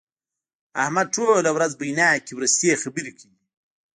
احمد 0.83 1.07
ټوله 1.15 1.49
ورځ 1.53 1.71
بويناکې 1.79 2.33
ورستې 2.35 2.79
خبرې 2.83 3.11
کوي. 3.19 3.39